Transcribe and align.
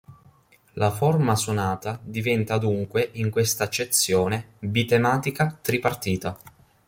La 0.81 0.89
forma-sonata 0.89 1.99
diventa 2.01 2.57
dunque 2.57 3.09
in 3.11 3.29
quest'accezione 3.29 4.53
"bitematica-tripartita". 4.57 6.35